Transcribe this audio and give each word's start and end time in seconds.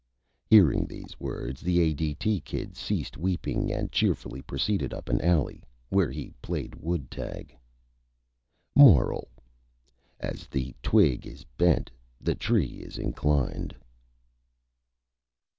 Hearing 0.47 0.87
these 0.87 1.19
words 1.19 1.61
the 1.61 1.79
A.D.T. 1.79 2.39
Kid 2.39 2.75
ceased 2.75 3.17
weeping 3.17 3.71
and 3.71 3.91
cheerfully 3.91 4.41
proceeded 4.41 4.95
up 4.95 5.09
an 5.09 5.21
Alley, 5.21 5.61
where 5.89 6.09
he 6.09 6.33
played 6.41 6.73
"Wood 6.73 7.11
Tag." 7.11 7.55
MORAL: 8.75 9.27
_As 10.19 10.49
the 10.49 10.73
Twig 10.81 11.27
is 11.27 11.43
Bent 11.55 11.91
the 12.19 12.33
Tree 12.33 12.81
is 12.81 12.97
Inclined. 12.97 13.75